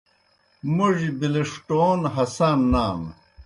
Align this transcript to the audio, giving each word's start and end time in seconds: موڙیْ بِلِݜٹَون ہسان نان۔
موڙیْ 0.75 1.09
بِلِݜٹَون 1.19 1.99
ہسان 2.15 2.59
نان۔ 2.71 3.01